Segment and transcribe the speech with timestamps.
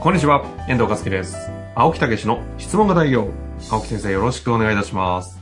[0.00, 1.36] こんにちは、遠藤和樹です。
[1.74, 3.28] 青木武の質問型営業。
[3.68, 5.40] 青木先生、よろしくお願いいたします。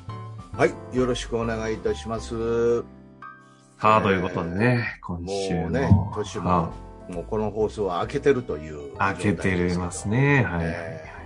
[0.52, 2.80] はい、よろしくお願いいたします。
[3.78, 5.60] さあ、ということでね、今週の。
[5.60, 6.72] もうね、年も、は
[7.10, 10.42] もうこの放送は明けてるというい開けてますね。
[10.44, 10.60] はい。
[10.62, 11.16] えー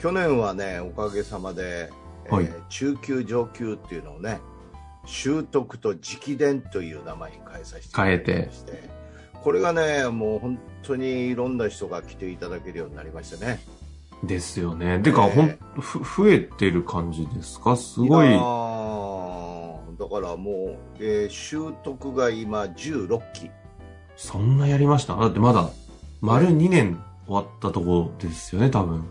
[0.00, 1.88] 去年はね、おかげさまで、
[2.26, 4.40] えーはい中級上級っていうのをね、
[5.06, 8.90] 習得と直伝という名前に変えさせていただきまして、
[9.44, 13.60] これがね、もう本当にいろんな人が来ていただけるようになりましたね。
[14.22, 15.00] ですよね。
[15.00, 17.76] てか、えーほん、ふ、増えてる感じですか？
[17.76, 18.28] すごい。
[18.28, 18.36] だ
[20.08, 23.50] からもう、えー習得が今16期。
[24.16, 25.16] そんなやりました？
[25.16, 25.68] だってまだ、
[26.20, 29.04] 丸2年終わったとこですよね、多分。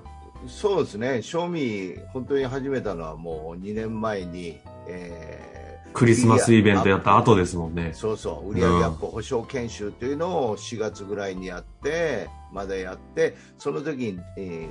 [0.48, 5.53] そうですね、賞味、本当に始めたのはもう2年前に、えー
[5.94, 7.92] クリスマスイベントやった後ですもんね。
[7.94, 14.70] そうそう、売上アップ保証研修というのを4月ぐらいにやって、まだやって、その時に、え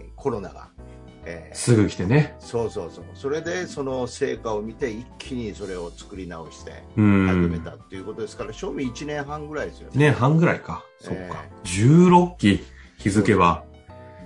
[0.00, 0.68] ーコロナが、
[1.26, 2.34] えーすぐ来てね。
[2.38, 7.50] そうそうそう、それでその成果を見て、一気にそれを作り直してう始ん。
[7.50, 10.06] めたっていうことですから、賞味1年半ぐらいですよね。
[10.06, 10.84] ね、半ぐらいか。
[11.00, 11.44] そっえか。
[11.64, 12.64] 16期
[12.98, 13.64] 気づけば。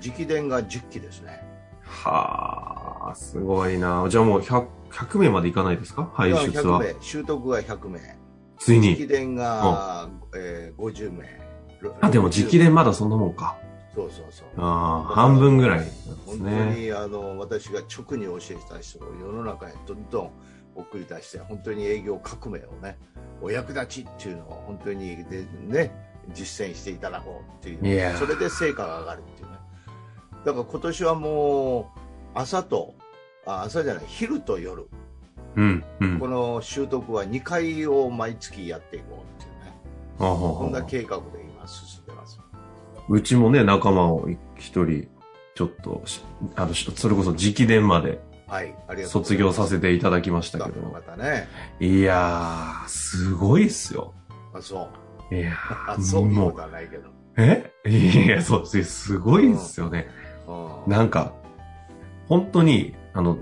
[0.04, 1.42] 直伝が10期ですね。
[1.82, 4.06] はあ、すごいな。
[4.08, 6.10] じゃあもう100、100名までいかないですか？
[6.14, 6.36] 排出
[6.66, 6.82] は。
[6.82, 8.00] 100名、習得が100名。
[8.58, 8.94] ついに。
[8.96, 11.26] 直伝が、えー、50名。
[12.00, 13.56] あ、でも直伝まだそんなもんか。
[13.94, 14.48] そうそうそう。
[14.58, 16.74] ああ、半分ぐらいなんです本当ね。
[16.86, 20.30] に、あの、私が直に教えた人を世の中へどんどん
[20.76, 22.98] 送り出して、本当に営業革命をね、
[23.40, 25.92] お役立ちっていうのを本当にで、ね、
[26.32, 28.16] 実践していただこうっていう。
[28.16, 29.56] それで成果が上がるっていうね。
[30.44, 32.00] だから今年はもう、
[32.34, 32.94] 朝と、
[33.48, 34.86] あ朝じゃない、昼と夜、
[35.56, 36.18] うん、うん。
[36.20, 39.74] この習得は2回を毎月やっていこうっていうね。
[40.18, 42.38] こんな計画で今進んでます。
[43.08, 45.08] うちもね、仲間を一人、
[45.54, 46.22] ちょっとし、
[46.56, 48.74] あの、しそれこそ直伝まではい。
[49.06, 50.80] 卒業させていただきましたけど。
[50.90, 51.48] 方ね。
[51.80, 54.14] いやー、すごいっすよ。
[54.54, 54.88] あ、そ
[55.30, 55.34] う。
[55.34, 55.52] いや
[55.86, 57.08] あ、ー、そうもうないけど。
[57.36, 57.72] え？
[57.86, 58.84] いや、そうです。
[58.84, 60.08] すごいっすよね。
[60.46, 61.34] うんなんか、
[62.26, 63.38] 本当に、あの、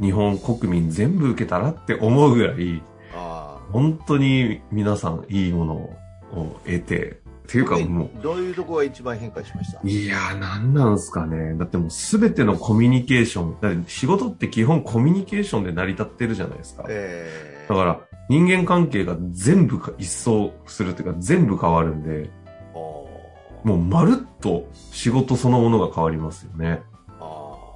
[0.00, 2.82] 日本国民全部受けたらって思うぐらい、
[3.14, 9.80] あ本当に皆さんいいものを得て、っていうかもどういうとこが一番変化しました？
[9.82, 11.54] う、いやー、なんなんすかね。
[11.54, 16.84] だってもうすべてのコミュニケーション、だって仕事って基本コミュニケーションで成り立ってるじゃないですか。
[16.88, 22.28] えだから、人間関係が全部か一掃するっていうか全部変わるんで、
[22.74, 23.08] お
[23.64, 26.82] もうまるっと仕事そのものが変わりますよね。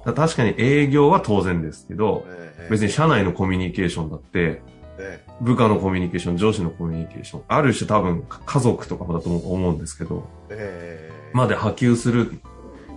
[0.03, 4.61] から確かに営業は当然ですけど、え別に社内のコミュニケーションだって、
[4.97, 12.31] え部下のコミュニケーション、上司のコミュニケーション、ある種多分家族とかもだと思うんですけど、ええまで波及する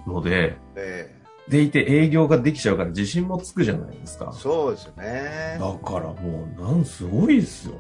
[0.06, 1.16] ので、え
[1.48, 4.38] でいて営業ができちゃうから自信もつくじゃないですかえ。
[4.38, 7.74] そうですねだからもう、なんすごいですよ。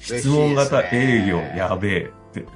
[0.00, 2.46] 質問型営業ねやべえって。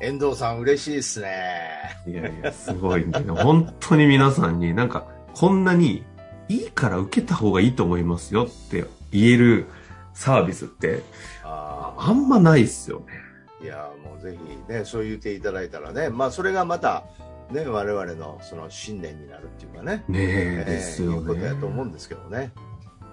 [0.00, 3.34] 遠藤さん嬉しいですねいやいや、すごいんだよ。
[3.34, 6.04] 本当に皆さんになんか、こんなに
[6.48, 9.66] いいから受けた方がいいと思いますよって言える
[10.14, 11.02] サービスって、
[11.44, 13.06] ああんまないっすよね。
[13.60, 14.36] あいやもうぜ
[14.66, 17.04] ひねそう言っていただいたらねまあそれがまた
[17.50, 21.16] ね我々のその信念になるっていうかねねえ、ええですよね。
[21.16, 22.52] いうことやと思うんですけどね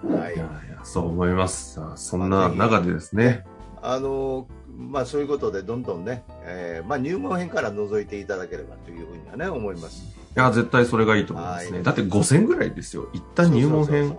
[0.06, 1.74] はいいやいや、そう思います。
[1.74, 3.46] さあそんな中でですね、
[3.86, 10.04] あのまあそういうことでどんどんね、えーまあ入門編から覗いていただければというふうにはね思います。
[10.36, 11.72] いや、絶対それがいいと思いますね。
[11.76, 13.08] はいだって5000ぐらいですよ。
[13.12, 14.16] 一旦入門編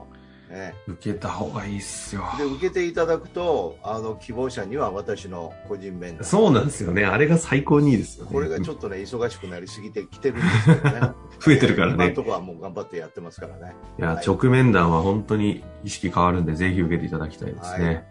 [0.88, 2.23] 受けた方がいいっすよ。
[2.38, 7.03] で受けていただくとあの希望者には私の個人面談そうなんですよね。
[7.03, 8.31] あれが最高にいいですよね。
[8.31, 17.85] これがちょっとね忙しくなりすぎてきてるんですけどね 増えてるからね今のところはもう頑張ってやってますからねいや、はい直面談は本当に意識変わるんで、ぜひ受けていただきたいですね。
[17.85, 18.06] はい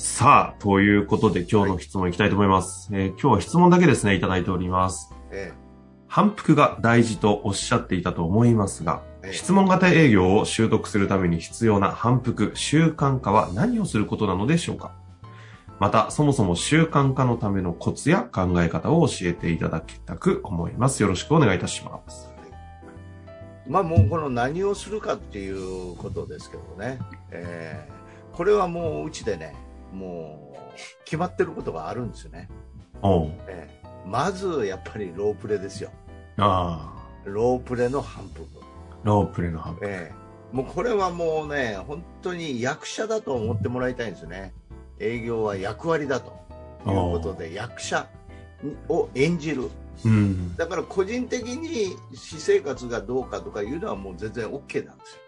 [0.00, 2.88] さあ、ということで今日の質問いきたいと思います。
[2.92, 5.12] えー今日は質問だけですね、いただいております。
[5.32, 5.52] え
[6.06, 14.92] 反復が大事とおっしゃっていたと思いますが、ええ質問型営業を習得するために必要な反復、習慣化は何をすることなのでしょうか？
[15.80, 21.02] また、そもそも習慣化のためのコツや考え方を教えていただきたく思います。
[21.02, 22.32] よろしくお願いいたします。
[23.66, 27.00] まあもうこの何をするかっていうことですけどね、
[27.32, 27.98] えー
[28.36, 29.56] これはもううちでね、
[29.92, 32.48] もう決まってることがあるんですよね。
[33.46, 35.90] えーまずやっぱりロープレですよ。
[36.38, 36.94] あ
[37.24, 38.46] ロープレの反復。
[38.62, 39.86] あ、ロープレの反復。
[39.86, 44.54] ええもうこれはもうね、本当に役者だと思ってもらいたいんですよね。
[44.98, 46.32] 営業は役割だと
[46.86, 48.08] いうことで、役者
[48.88, 49.68] を演じる。
[50.04, 50.56] うん。
[50.56, 55.20] だから個人的に私生活がどうかとかいうのはもう全然 OK なんですよ。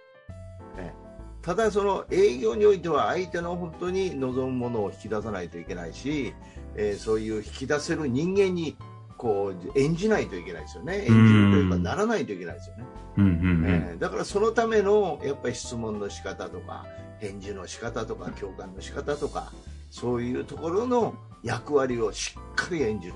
[1.41, 6.35] ええただその営業においては相手の本当に望むものを引き出さないといけないし、
[6.77, 8.77] えーそういう引き出せる人間に
[9.17, 10.99] こう演じないといけないですよね。
[10.99, 11.17] 演じる
[11.51, 12.85] というかうんならないといけないですよね。
[13.19, 13.65] うんうんうん。
[13.67, 16.87] えーだからそのためのやっぱり質問の仕方とか
[17.21, 19.53] 返事の仕方とか共感の仕方とか
[19.91, 23.15] そういうところの役割をしっかり演じる、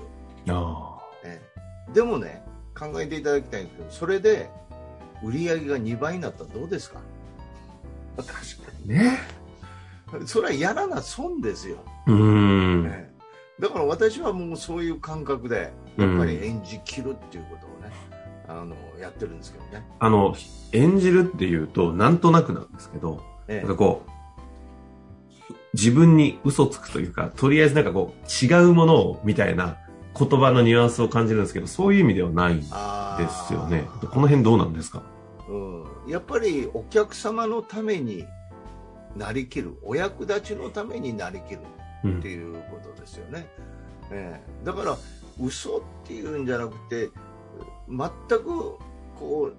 [0.49, 2.43] あえーでもね
[2.77, 4.49] 考えていただきたいんですけどそれで
[5.23, 6.99] 売り上げが2倍になったらどうですか？
[6.99, 7.01] あ、
[8.23, 8.33] 確
[8.65, 9.19] かにね。
[10.25, 11.77] それはやらな損ですよ、
[12.07, 12.13] うー
[12.83, 12.85] ん。
[12.87, 13.15] えー
[13.57, 17.95] だから私はもうそういう感覚でやっぱり演じきるっていうことをね、
[18.49, 20.35] あのやってるんですけどね、あの、
[20.73, 29.77] 演じるっていうと、なんとなくなんですけど、えなんかこう、自分に嘘つくというか、とりあえずなんかこう、違うものを、みたいな
[30.19, 33.87] 言葉のニュアンスを感じるんですけど、そういう意味ではないんですよね。
[34.01, 35.01] この辺どうなんですか？
[35.47, 38.25] うん、やっぱりお客様のために
[39.15, 41.61] なりきるお役立ちのためになりきる
[42.03, 42.19] うん。
[42.19, 43.47] っていうことですよね、
[44.11, 44.65] ええ。
[44.65, 44.97] だから
[45.39, 47.09] 嘘っていうんじゃなくて
[47.87, 48.77] 全く
[49.17, 49.55] こう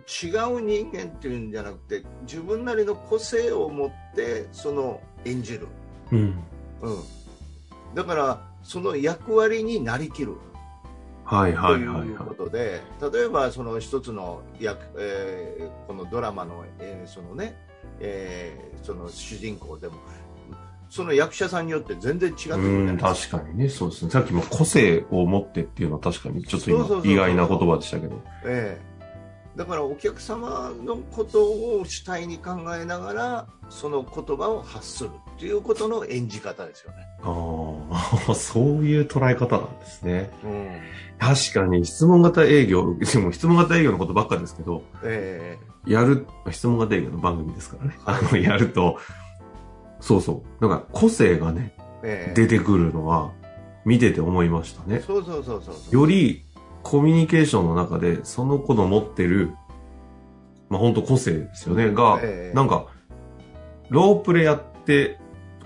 [0.00, 5.66] 違う人間っていうんじゃなくて自分なりの個性を持ってその演じる、
[6.12, 6.18] うん。
[6.80, 6.98] うん、
[7.94, 10.36] だからその役割になりきる
[11.28, 12.80] はいとはいはいはいうことで、
[13.12, 17.56] 例えばその一つの役、えーこのドラマの、えーそのね、
[18.00, 19.94] えーその主人公でも
[20.90, 22.86] その役者さんによって全然違ってくい。
[22.86, 24.10] る確かにね、そうですね。
[24.10, 26.70] さっきも個性を持ってっていうのは確かにちょっと
[27.04, 28.22] 今意外な言葉でしたけど。
[28.44, 28.88] ええ
[29.56, 36.96] だからお客様のことを主体に考えながらその言葉を発するっていうことの演じ方ですよね。
[37.22, 40.30] ああ、 そういう捉え方なんですね。
[40.44, 40.68] うん
[41.18, 47.98] 確かに質問型営業、でも質問型営業のことばっかですけど、えやる、質問型営業の番組ですからね。
[48.04, 48.98] はいあの、やると、
[50.00, 50.66] そうそう。
[50.66, 51.74] なんか個性がね、
[52.04, 53.32] えええ出てくるのは、
[53.84, 55.00] 見てて思いましたね。
[55.00, 56.44] そうそうそうそうより、
[56.84, 59.50] コミュニケーションの中で、その子の持ってる、
[60.68, 61.92] まあ本当個性ですよね。
[61.92, 62.86] が、ええなんか、
[63.88, 65.18] ロープレやって、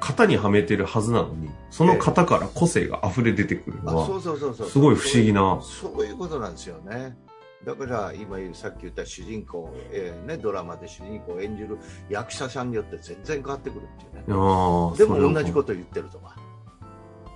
[0.03, 4.69] 型にはめてるはずなのに、その型から個性が溢れ出てくるのは、あそうそうそうそう。
[4.69, 5.61] すごい不思議な。
[5.63, 7.17] そういうことなんですよね。
[7.65, 11.79] だから今さっき言った主人公、えーね、ドラマで主人公を演じる
[12.09, 14.23] 役者さんによって全然変わってくるっていうね。
[14.27, 16.37] でも同じこと言ってるとか。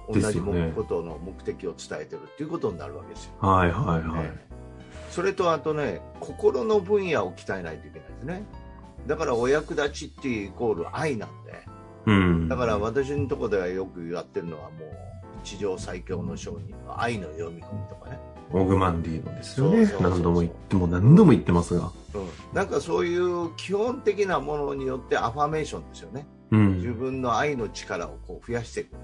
[0.09, 4.25] 同じことの目的を伝えてるっていうことになるわけですよ、はいはいはい。
[4.25, 4.57] ええ
[5.11, 8.45] それとあとね心の分野を鍛えないといけないですね。
[9.07, 11.53] だからお役立ちっていうイコール愛なんで
[12.07, 12.49] うん。
[12.49, 18.19] だから私のところではよくやってるのはもう地上最強の商人の愛の読み込みとかね、
[18.53, 19.93] オグマンディーノですよね。
[20.01, 21.91] 何度も言っても何度も言ってますが。
[22.15, 26.77] うん、なんかそういう基本的なものによってアファメーションですよねうん。
[26.77, 28.97] 自分の愛の力をこう増やしていく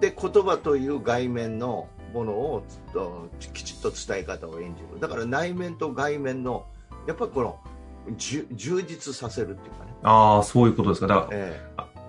[0.00, 6.66] で言葉という外面のものをときちっと伝え方を演じるだから内面と外面の
[7.06, 7.58] やっぱりこの
[8.16, 8.46] 充
[8.82, 11.06] 実させるっていうかね、ああ、そういうことですか。
[11.06, 11.60] だから、え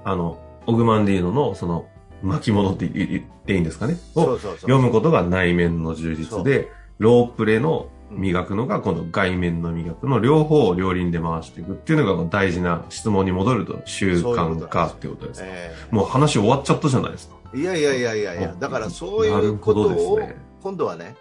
[0.04, 1.88] あの、オグマンディーノの、その、
[2.22, 3.96] 巻物って言言っていいんですかね？
[4.16, 15.42] を読むことが内面の充実で、ロープレのうん磨くのが、この外面の磨くの両方を両輪で回していくっていうのが大事な質問に戻ると習慣化ってことです。
[15.44, 17.36] えもう話終わっちゃったじゃないですか。
[17.54, 20.36] えいやいやいやいやいやおだからそういうことをね。
[20.62, 21.16] 今度はね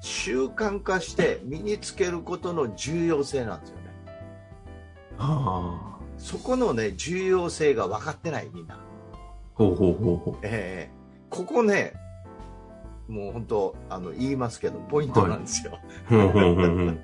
[0.00, 3.82] 習慣化して身につけることの重要性なんですよね。
[5.18, 5.91] ああ。
[6.22, 8.78] そこのね重要性が分かってないみんな
[9.54, 11.94] ほうほうほうほええここね、
[13.08, 15.78] もう本当、あの、言いますけど、ポイントなんですよ。
[16.10, 16.14] う。
[16.14, 17.00] ふんふんふんふん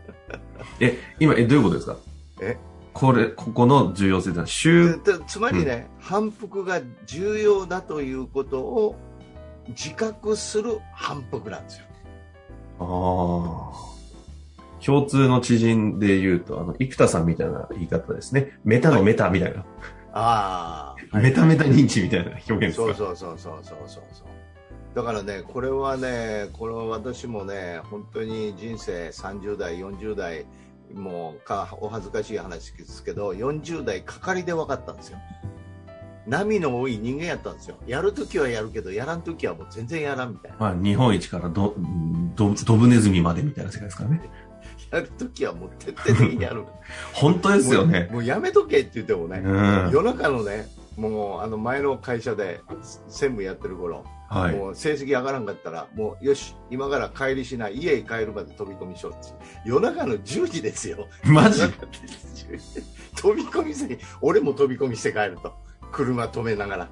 [0.81, 1.97] え、今、え、どういうことですか？
[2.43, 2.59] え？
[2.93, 8.97] これ、ここの重要性ってのは、習、ででつまりね、反復が重要だということを
[9.69, 11.87] 自覚する反復なんですよ。
[12.81, 13.88] ああ。
[14.85, 18.59] 共通の知人で言うと、あの、生田さんみたいな言い方ですね。
[18.65, 19.65] メタのメタみたいな。
[20.13, 22.85] ああ、メタメタ認知みたいな表現ですか？
[22.85, 24.03] そうそうそうそうそうそう。
[24.95, 30.47] だからねこれはねこれは私もね本当に人生30代40代
[30.93, 35.19] もうかお恥ずかしい話ですけど40代かかりで分かったんですよ。
[36.27, 37.77] 波の多い人間やったんですよ。
[37.87, 41.75] やるときはやるけどやらんときはもう全然やらんみたいな、まあ、日本一からど
[42.35, 44.23] どドブネズミまでみたいな世界ですからね
[44.91, 46.65] やるときはもう徹底的にやる。
[47.12, 48.09] 本当ですよね。
[48.12, 49.49] もうやめとけって言ってもね、う
[49.88, 52.61] ん、夜中のねもうあの前の会社で
[53.09, 59.33] 専務やってる頃、はい、もう成績上がらんかったらもうよし今から帰りしない家へ帰るまで飛び込みしようって。
[59.65, 61.07] 夜中の10時ですよ。
[61.25, 61.62] マジ？
[63.17, 65.53] 飛び込みして俺も飛び込みして帰ると。
[65.93, 66.88] 車止めながら。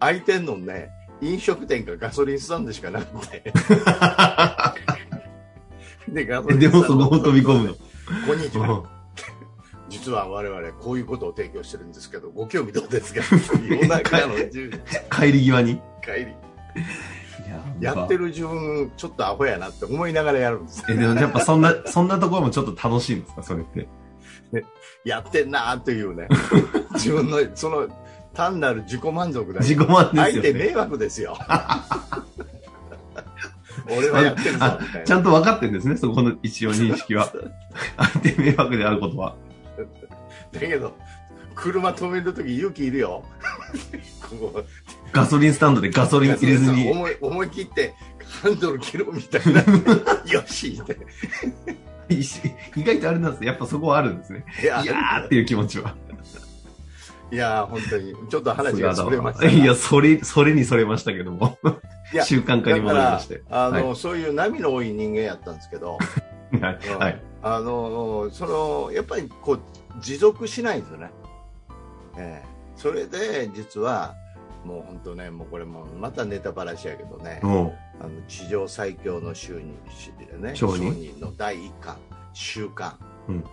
[0.00, 3.42] 空いてんのね飲食店かガソリンスタンドしかなくて
[6.12, 7.74] でガソリンでもその飛び込むの。
[8.26, 8.84] こんにちは
[9.88, 13.22] 実は我々こういうことを提供してるんですけど、ご興味どうですか？
[13.68, 14.34] 夜中の
[15.10, 15.80] 帰り際に。
[16.02, 16.26] 帰り。
[17.80, 20.84] やってる自分、ちょっとアホやなって思いながらやるんです。
[20.88, 23.88] え、でもやっぱそんな、そんなところもちょっと楽しいんですか、それって。
[25.04, 26.28] やってんなーっていうね。
[26.94, 27.88] 自分の、その、
[28.34, 31.36] 単なる自己満足だ自己満足、ね、相手迷惑ですよ。
[33.90, 35.04] 俺はやってるぞみたいな。
[35.04, 37.32] ちゃんと分かってるんですね、そこの一応認識は。
[37.96, 39.36] 相手迷惑であることは。
[40.52, 40.96] だけど、
[41.54, 43.24] 車止めるとき勇気いるよ。
[45.12, 46.90] ガソリンスタンドでガソリン入れずに。
[46.90, 47.94] 思い思い切って
[48.42, 49.62] ハンドル切ろうみたいな。
[50.30, 50.96] よしって。
[52.08, 54.44] 意外とあれなんですやっぱそこはあるんですね。
[54.62, 55.94] いやーっていう気持ちは。
[57.30, 58.14] いや本当に。
[58.30, 59.48] ちょっと話がそれました。
[59.48, 61.58] いや、それ、それにそれましたけども。
[62.24, 63.42] 習慣化に戻りまして。
[63.50, 65.98] あの、はい、そういう波の多い人間やったんですけど。
[66.98, 67.22] はい。
[67.42, 69.60] あの、その、やっぱりこう、
[70.00, 71.10] 持続しないんですよね。
[72.16, 74.14] えー、それで実は
[74.64, 77.72] もう本当ねもうこれもまたネタばらしやけどね、あの
[78.26, 79.74] 地上最強の就任
[80.40, 81.96] ね商人の第一巻
[82.32, 82.98] 週刊、
[83.28, 83.44] うん、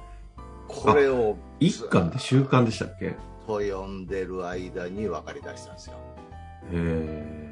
[0.67, 3.15] これを一巻って週刊でしたっけ？
[3.45, 5.95] と呼んでる間に分かりだしたんですよ。
[5.95, 7.44] へえ。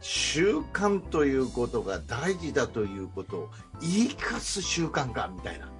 [0.00, 5.66] 習慣ということが大事だということを言いかす習慣かみたいな。
[5.66, 5.70] あ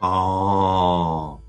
[0.00, 1.48] あ。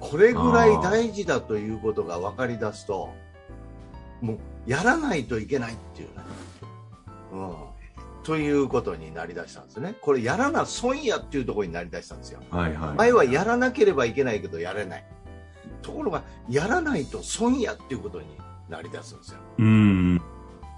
[0.00, 3.10] これぐらい大事だということが分かり出すと
[4.20, 6.14] もうやらないといけないっていうね、
[7.32, 7.54] うん、
[8.24, 9.94] ということになりだしたんですね。
[10.00, 15.04] これやらな損やっていうところになりだしたんですよ、はいはい、前はやらなければいけないけどやれない。
[15.82, 18.26] ところがやらないと損やっていうことに
[18.68, 19.38] なりだすんですよ。
[19.58, 20.22] うん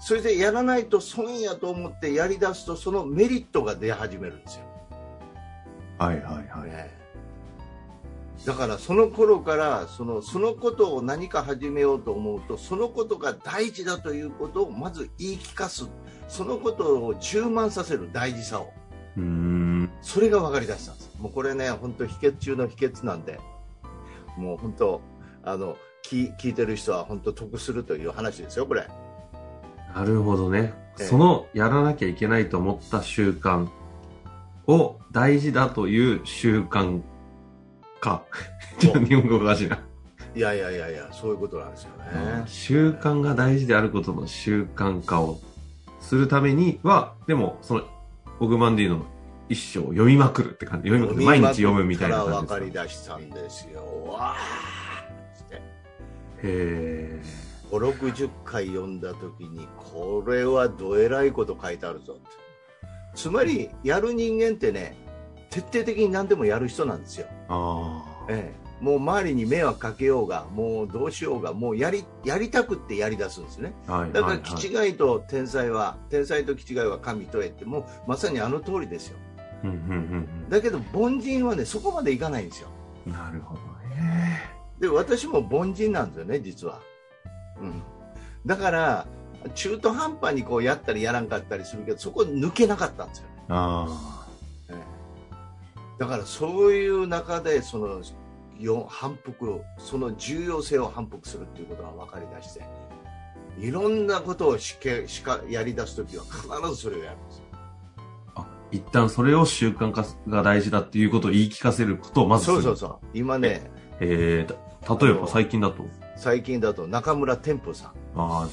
[0.05, 4.65] それでやらないと損やと思ってやりだすとそのメリットが出始めるんですよ。
[5.97, 6.95] はいはいはい、ね。
[8.45, 15.87] だからその頃からそのそのことを何か始めようと思うとそのことが大事だということをまず言い聞かす。
[16.27, 18.71] そのことを充満させる大事さを。
[19.17, 19.89] うん。
[20.03, 21.11] それが分かりだしたんです。
[21.17, 23.39] もうこれね本当秘訣中の秘訣なんで
[24.37, 25.01] もう本当
[25.41, 28.87] あの聞聞いてる人は本当得するという話ですよこれ
[29.95, 33.67] なるほどね、ええ、そのやらなきゃいけないと思った習慣
[34.67, 37.01] を大事だという習慣
[38.01, 38.23] か。
[38.77, 39.79] ちょっと日本語おしいな。
[40.35, 42.43] いやいやいやいや、そういうことなんですよね。
[42.45, 45.39] 習慣が大事であることの習慣化を
[46.01, 47.83] するためには、でも、その、
[48.41, 49.05] オグマンディの
[49.47, 50.89] 一生を読みまくるって感じ。
[50.89, 51.25] 読みまくる。
[51.25, 53.81] 毎日読むみたいな感じ分かり出したんですよ。
[54.09, 55.59] わーへ
[56.43, 57.44] え。
[57.71, 62.17] 5、60回読んだ時に、これはどえらいこと書いてあるぞ。
[63.13, 64.97] つまり、やる人間ってね、
[65.49, 67.27] 徹底的に何でもやる人なんですよ。
[68.29, 73.73] ええ、もう周りに迷惑かけようが、もうどうしようが、もうやりやりたくってやりだすんですね。
[73.87, 79.17] はい、だから気違いと天才は、天才と気違いは神と得って、もうまさにあの通りですよ。
[80.49, 82.67] だけど凡人はね、そこまでいかないんですよ。
[83.05, 83.61] なるほど
[83.95, 84.41] ね。
[84.79, 86.81] で、私も凡人なんですよね、実は。
[87.61, 87.81] うん。
[88.45, 89.07] だから、
[89.53, 93.29] 中途半端にこうやったりやらんかったりするけど、そこ抜けなかったんですよね。
[93.49, 94.15] ああ。
[95.97, 98.01] だからそういう中でその
[98.89, 102.63] 反復その重要性を反復するっていうことが分かりだして
[103.59, 107.43] いろんなことをしけしかやりだす時は必ずそれをやるんです
[108.35, 113.69] あ一旦それを習慣化が大事だっていうことを言い聞かせることをまずそうそうそう今ね
[114.01, 115.85] えー、例えば最近だと
[116.15, 117.89] 最近だと中村天風さん。
[118.15, 118.47] ああ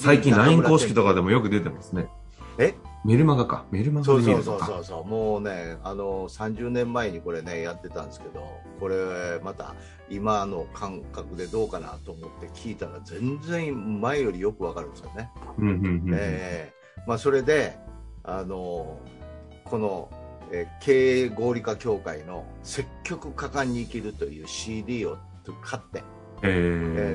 [0.00, 2.08] 最近 LINE 公式とかでもよく出てますね。
[2.58, 2.74] え？
[3.04, 3.64] メルマガか。
[3.70, 4.58] メルマガで見るそう。
[4.60, 8.46] そうそうそうもうねあの30年前にこれねやってたんですけど
[8.78, 9.74] これまた
[10.08, 16.14] 今の感覚でどうかなと思って聞いたら全然前よりよくわかるんですよね、うんうんうん。
[16.14, 16.72] ええ。
[17.06, 17.76] まあ、それで
[18.22, 19.00] あの
[19.64, 20.10] この、
[20.52, 25.16] えー経営合理化協会の積極果敢に生きるという CD を
[25.62, 26.04] 買って、
[26.42, 26.48] ええ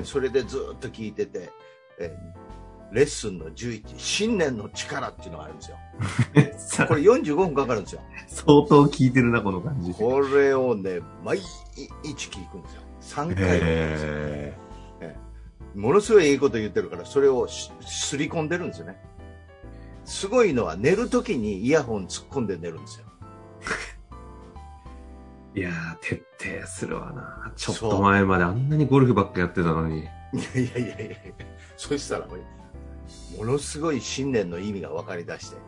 [0.02, 1.50] ー、それでずっと聞いてて、
[1.98, 2.48] えー
[2.90, 5.76] レッスンの11信念の力っていうのがあるんですよ。
[6.56, 8.00] さ これ45分かかるんですよ。
[8.26, 9.92] 相当聞いてるな、この感じ。
[9.92, 11.38] これをね毎
[12.02, 12.82] 日聞くんですよ。
[13.26, 14.56] 3回も、え
[15.74, 18.96] ものすごいいいこと言ってるからそれをしすり込んでるんですよね。
[20.04, 23.06] すごいのは寝るときにイヤホン突っ込んで寝るんですよ。
[23.06, 23.07] ー、
[25.54, 27.52] いやー、徹底するわな。
[27.56, 30.00] ちょっと前まであんなにゴルフばっかやってたのに。
[30.00, 31.16] いやいやいやいや
[31.76, 35.58] そしたらものすごい信念の意味が分かりだして、へ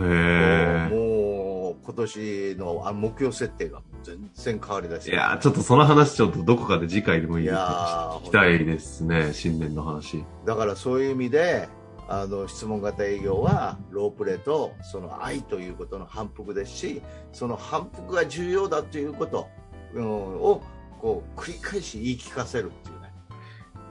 [0.00, 0.88] え。
[0.90, 10.24] もう今年のあ目標設定が全然変わりだしていやー、ちょっとその話ちょっとどこかで次回でもいいい聞きたいですね、新年の話。
[10.44, 11.68] だからそういう意味で
[12.08, 19.46] あの質問型営業はロープレとその愛ということの反復ですしその反復が重要だということ、
[19.94, 20.62] うんを
[21.00, 23.12] こう繰り返し言い聞かせるっていうね。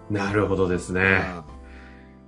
[0.09, 1.23] なるほどですね。
[1.49, 1.57] うん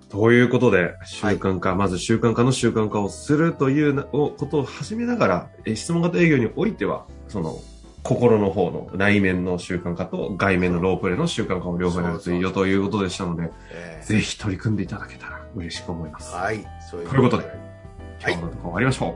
[0.09, 7.59] ということで、習慣化、まず習慣化の習慣化をするということを始めながら、え質問型営業においては、その、
[8.03, 16.33] 心の方の内面の習慣化と外面のロープレの習慣化を両方やるといいよということでしたので、えーぜひ取り組んでいただけたら嬉しく思います。
[16.33, 19.13] はい、そういうということではい今日のところ終わりましょう。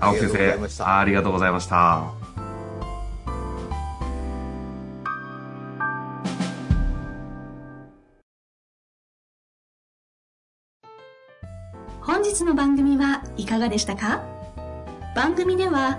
[0.00, 2.04] 青木先ありがとうございまし生、たありがとうございました。
[12.00, 14.22] 本日の番組はいかがでしたか？
[15.16, 15.98] 番組では